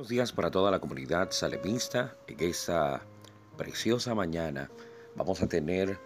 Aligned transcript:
Buenos 0.00 0.08
días 0.08 0.32
para 0.32 0.50
toda 0.50 0.70
la 0.70 0.80
comunidad 0.80 1.30
salemista. 1.30 2.16
En 2.26 2.40
esta 2.40 3.02
preciosa 3.58 4.14
mañana 4.14 4.70
vamos 5.14 5.42
a 5.42 5.46
tener 5.46 5.98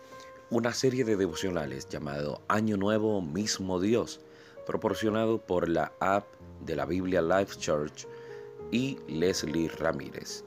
una 0.50 0.72
serie 0.72 1.04
de 1.04 1.14
devocionales 1.14 1.88
llamado 1.88 2.42
Año 2.48 2.76
Nuevo 2.76 3.22
Mismo 3.22 3.78
Dios, 3.78 4.20
proporcionado 4.66 5.38
por 5.38 5.68
la 5.68 5.92
app 6.00 6.26
de 6.66 6.74
la 6.74 6.86
Biblia 6.86 7.22
Life 7.22 7.56
Church 7.60 8.08
y 8.72 8.98
Leslie 9.06 9.68
Ramírez. 9.68 10.42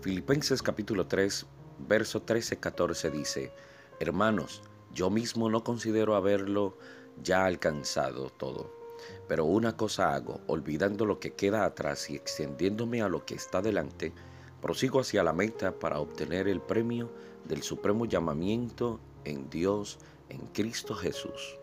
Filipenses 0.00 0.62
capítulo 0.62 1.08
3, 1.08 1.46
verso 1.88 2.24
13-14 2.24 3.10
dice, 3.10 3.52
Hermanos, 3.98 4.62
yo 4.92 5.10
mismo 5.10 5.50
no 5.50 5.64
considero 5.64 6.14
haberlo 6.14 6.78
ya 7.20 7.44
alcanzado 7.44 8.30
todo 8.30 8.83
pero 9.28 9.44
una 9.44 9.76
cosa 9.76 10.14
hago, 10.14 10.40
olvidando 10.46 11.06
lo 11.06 11.20
que 11.20 11.32
queda 11.32 11.64
atrás 11.64 12.10
y 12.10 12.16
extendiéndome 12.16 13.02
a 13.02 13.08
lo 13.08 13.24
que 13.24 13.34
está 13.34 13.62
delante, 13.62 14.12
prosigo 14.60 15.00
hacia 15.00 15.22
la 15.22 15.32
meta 15.32 15.78
para 15.78 16.00
obtener 16.00 16.48
el 16.48 16.60
premio 16.60 17.10
del 17.44 17.62
supremo 17.62 18.06
llamamiento 18.06 19.00
en 19.24 19.48
Dios, 19.50 19.98
en 20.28 20.40
Cristo 20.48 20.94
Jesús. 20.94 21.58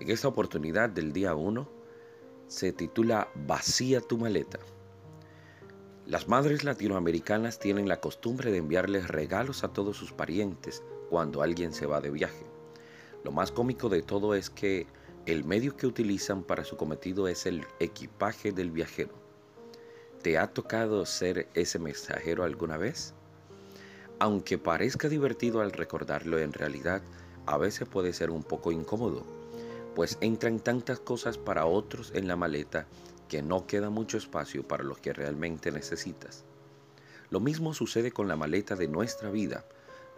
En 0.00 0.10
esta 0.10 0.28
oportunidad 0.28 0.90
del 0.90 1.12
día 1.12 1.34
1 1.34 1.68
se 2.48 2.72
titula 2.72 3.28
Vacía 3.46 4.00
tu 4.00 4.18
maleta. 4.18 4.58
Las 6.06 6.28
madres 6.28 6.62
latinoamericanas 6.62 7.58
tienen 7.58 7.88
la 7.88 8.00
costumbre 8.00 8.52
de 8.52 8.58
enviarles 8.58 9.08
regalos 9.08 9.64
a 9.64 9.72
todos 9.72 9.96
sus 9.96 10.12
parientes 10.12 10.82
cuando 11.10 11.42
alguien 11.42 11.72
se 11.72 11.86
va 11.86 12.00
de 12.00 12.10
viaje. 12.10 12.46
Lo 13.24 13.32
más 13.32 13.50
cómico 13.50 13.88
de 13.88 14.02
todo 14.02 14.34
es 14.34 14.50
que 14.50 14.86
el 15.26 15.44
medio 15.44 15.76
que 15.76 15.88
utilizan 15.88 16.44
para 16.44 16.64
su 16.64 16.76
cometido 16.76 17.26
es 17.26 17.46
el 17.46 17.66
equipaje 17.80 18.52
del 18.52 18.70
viajero. 18.70 19.12
¿Te 20.22 20.38
ha 20.38 20.46
tocado 20.46 21.04
ser 21.04 21.48
ese 21.54 21.80
mensajero 21.80 22.44
alguna 22.44 22.76
vez? 22.76 23.12
Aunque 24.20 24.56
parezca 24.56 25.08
divertido 25.08 25.60
al 25.60 25.72
recordarlo, 25.72 26.38
en 26.38 26.52
realidad 26.52 27.02
a 27.44 27.58
veces 27.58 27.88
puede 27.88 28.12
ser 28.12 28.30
un 28.30 28.44
poco 28.44 28.70
incómodo, 28.70 29.24
pues 29.96 30.16
entran 30.20 30.60
tantas 30.60 31.00
cosas 31.00 31.38
para 31.38 31.66
otros 31.66 32.12
en 32.14 32.28
la 32.28 32.36
maleta 32.36 32.86
que 33.28 33.42
no 33.42 33.66
queda 33.66 33.90
mucho 33.90 34.18
espacio 34.18 34.66
para 34.66 34.84
lo 34.84 34.94
que 34.94 35.12
realmente 35.12 35.72
necesitas. 35.72 36.44
Lo 37.30 37.40
mismo 37.40 37.74
sucede 37.74 38.12
con 38.12 38.28
la 38.28 38.36
maleta 38.36 38.76
de 38.76 38.86
nuestra 38.86 39.30
vida. 39.30 39.64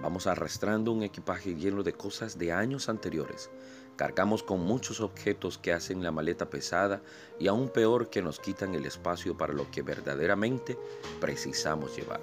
Vamos 0.01 0.27
arrastrando 0.27 0.93
un 0.93 1.03
equipaje 1.03 1.55
lleno 1.55 1.83
de 1.83 1.93
cosas 1.93 2.39
de 2.39 2.53
años 2.53 2.89
anteriores, 2.89 3.51
Cargamos 3.99 4.45
con 4.45 4.61
muchos 4.61 5.01
objetos 5.01 5.59
que 5.59 5.73
hacen 5.73 6.05
la 6.05 6.13
maleta 6.13 6.49
pesada 6.49 7.03
y 7.41 7.49
aún 7.49 7.69
peor 7.69 8.11
que 8.11 8.23
nos 8.23 8.39
quitan 8.39 8.77
el 8.77 8.87
espacio 8.87 9.37
para 9.37 9.53
lo 9.53 9.69
que 9.73 9.83
verdaderamente 9.83 10.79
precisamos 11.21 11.97
llevar. 11.97 12.21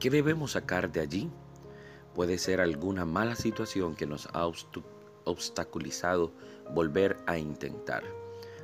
¿Qué 0.00 0.10
debemos 0.10 0.50
sacar 0.50 0.90
de 0.90 0.98
allí? 0.98 1.30
Puede 2.16 2.38
ser 2.38 2.60
alguna 2.60 3.04
mala 3.04 3.36
situación 3.36 3.94
que 3.94 4.08
nos 4.08 4.26
ha 4.32 4.50
obstaculizado 5.22 6.32
volver 6.68 7.16
a 7.26 7.38
intentar. 7.38 8.02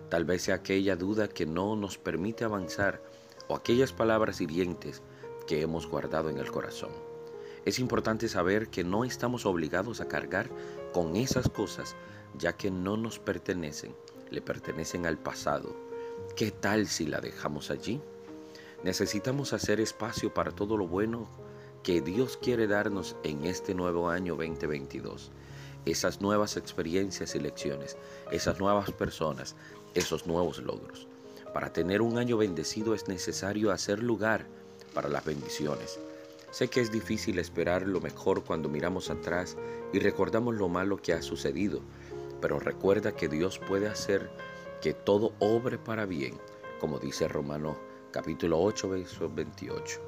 Tal 0.09 0.25
vez 0.25 0.43
sea 0.43 0.57
aquella 0.57 0.97
duda 0.97 1.29
que 1.29 1.47
no 1.47 1.77
nos 1.77 1.99
permite 1.99 2.43
avanzar 2.43 3.01
o 3.47 3.55
aquellas 3.55 3.93
palabras 3.93 4.41
hirientes 4.41 5.03
que 5.47 5.61
hemos 5.61 5.87
guardado 5.87 6.31
en 6.31 6.39
el 6.39 6.51
corazón. 6.51 7.10
Es 7.67 7.79
importante 7.79 8.29
saber 8.29 8.69
que 8.69 8.85
no 8.85 9.05
estamos 9.05 9.45
obligados 9.45 10.01
a 10.01 10.09
cargar 10.09 10.49
con 10.93 11.15
esas 11.15 11.49
cosas 11.49 11.95
ya 12.39 12.55
que 12.55 12.71
no 12.71 12.97
nos 12.97 13.19
pertenecen, 13.19 13.95
le 14.31 14.41
pertenecen 14.41 15.05
al 15.05 15.19
pasado. 15.19 15.77
¿Qué 16.37 16.53
tal 16.53 16.87
si 16.87 17.07
la 17.07 17.21
dejamos 17.21 17.71
allí? 17.71 18.01
Necesitamos 18.83 19.53
hacer 19.53 19.79
espacio 19.79 20.33
para 20.33 20.53
todo 20.53 20.79
lo 20.79 20.87
bueno 20.87 21.29
que 21.83 22.01
Dios 22.01 22.39
quiere 22.39 22.67
darnos 22.67 23.17
en 23.25 23.45
este 23.45 23.75
nuevo 23.75 24.09
año 24.09 24.37
2022. 24.37 25.31
Esas 25.85 26.21
nuevas 26.23 26.57
experiencias 26.57 27.35
y 27.35 27.41
lecciones, 27.41 27.99
esas 28.31 28.59
nuevas 28.59 28.91
personas, 28.93 29.55
esos 29.95 30.27
nuevos 30.27 30.59
logros. 30.59 31.09
Para 31.53 31.73
tener 31.73 32.01
un 32.01 32.17
año 32.17 32.39
bendecido 32.39 32.95
es 32.95 33.09
necesario 33.09 33.71
hacer 33.71 34.03
lugar 34.03 34.47
para 34.95 35.09
las 35.09 35.25
bendiciones 35.25 35.99
Sé 36.51 36.69
que 36.69 36.81
es 36.81 36.91
difícil 36.91 37.39
esperar 37.39 37.87
lo 37.87 38.01
mejor 38.01 38.43
cuando 38.43 38.69
miramos 38.69 39.09
atrás 39.09 39.57
y 39.93 40.01
recordamos 40.01 40.57
lo 40.57 40.69
malo 40.69 40.97
que 40.97 41.13
ha 41.13 41.23
sucedido, 41.23 41.81
pero 42.41 42.59
recuerda 42.59 43.13
que 43.13 43.29
Dios 43.29 43.61
puede 43.61 43.87
hacer 43.87 44.29
que 44.83 44.93
todo 44.93 45.33
obre 45.39 45.79
para 45.79 46.07
bien, 46.07 46.35
como 46.81 46.99
dice 46.99 47.29
Romano 47.29 47.79
capítulo 48.11 48.61
8, 48.61 48.89
verso 48.89 49.31
28. 49.33 50.01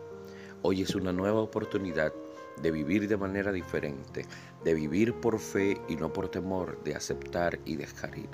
Hoy 0.62 0.82
es 0.82 0.96
una 0.96 1.12
nueva 1.12 1.40
oportunidad 1.40 2.12
de 2.60 2.70
vivir 2.72 3.06
de 3.06 3.16
manera 3.16 3.52
diferente, 3.52 4.26
de 4.64 4.74
vivir 4.74 5.14
por 5.14 5.38
fe 5.38 5.80
y 5.88 5.94
no 5.94 6.12
por 6.12 6.28
temor, 6.28 6.82
de 6.82 6.96
aceptar 6.96 7.60
y 7.64 7.76
dejar 7.76 8.18
ir. 8.18 8.30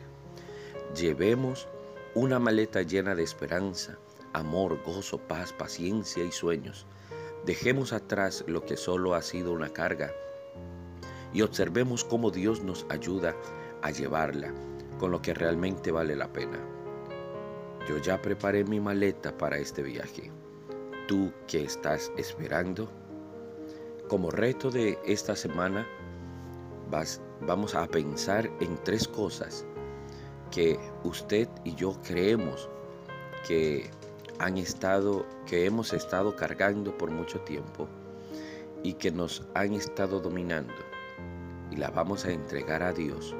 Llevemos 0.98 1.68
una 2.14 2.38
maleta 2.38 2.80
llena 2.80 3.14
de 3.14 3.22
esperanza, 3.22 3.98
amor, 4.32 4.82
gozo, 4.82 5.18
paz, 5.18 5.52
paciencia 5.52 6.24
y 6.24 6.32
sueños 6.32 6.86
Dejemos 7.48 7.94
atrás 7.94 8.44
lo 8.46 8.66
que 8.66 8.76
solo 8.76 9.14
ha 9.14 9.22
sido 9.22 9.52
una 9.52 9.70
carga 9.70 10.12
y 11.32 11.40
observemos 11.40 12.04
cómo 12.04 12.30
Dios 12.30 12.62
nos 12.62 12.84
ayuda 12.90 13.34
a 13.80 13.90
llevarla 13.90 14.52
con 14.98 15.12
lo 15.12 15.22
que 15.22 15.32
realmente 15.32 15.90
vale 15.90 16.14
la 16.14 16.30
pena. 16.30 16.58
Yo 17.88 17.96
ya 17.96 18.20
preparé 18.20 18.64
mi 18.64 18.80
maleta 18.80 19.34
para 19.38 19.56
este 19.56 19.82
viaje. 19.82 20.30
¿Tú 21.06 21.32
qué 21.46 21.62
estás 21.62 22.12
esperando? 22.18 22.92
Como 24.08 24.30
reto 24.30 24.70
de 24.70 24.98
esta 25.06 25.34
semana, 25.34 25.86
vamos 27.46 27.74
a 27.74 27.86
pensar 27.86 28.50
en 28.60 28.76
tres 28.84 29.08
cosas 29.08 29.64
que 30.50 30.78
usted 31.02 31.48
y 31.64 31.74
yo 31.76 31.98
creemos 32.02 32.68
que 33.46 33.90
han 34.38 34.56
estado, 34.56 35.26
que 35.46 35.66
hemos 35.66 35.92
estado 35.92 36.36
cargando 36.36 36.96
por 36.96 37.10
mucho 37.10 37.40
tiempo 37.40 37.88
y 38.82 38.94
que 38.94 39.10
nos 39.10 39.46
han 39.54 39.72
estado 39.72 40.20
dominando. 40.20 40.74
Y 41.70 41.76
las 41.76 41.92
vamos 41.94 42.24
a 42.24 42.30
entregar 42.30 42.82
a 42.82 42.92
Dios, 42.92 43.34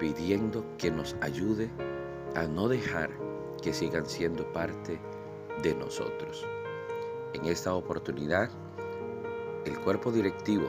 pidiendo 0.00 0.64
que 0.78 0.90
nos 0.90 1.16
ayude 1.20 1.70
a 2.34 2.46
no 2.46 2.68
dejar 2.68 3.10
que 3.62 3.72
sigan 3.72 4.06
siendo 4.06 4.52
parte 4.52 4.98
de 5.62 5.74
nosotros. 5.74 6.44
En 7.32 7.46
esta 7.46 7.74
oportunidad, 7.74 8.50
el 9.64 9.78
cuerpo 9.80 10.10
directivo 10.10 10.68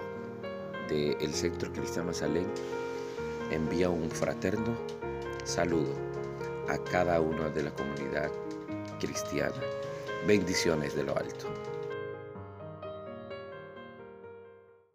del 0.88 1.34
Centro 1.34 1.72
Cristiano 1.74 2.14
Salén 2.14 2.48
envía 3.52 3.90
un 3.90 4.10
fraterno 4.10 4.76
saludo 5.44 5.94
a 6.70 6.78
cada 6.78 7.20
uno 7.22 7.50
de 7.50 7.64
la 7.64 7.72
comunidad 7.72 8.32
cristiana. 8.98 9.62
Bendiciones 10.26 10.96
de 10.96 11.04
lo 11.04 11.18
alto. 11.18 11.48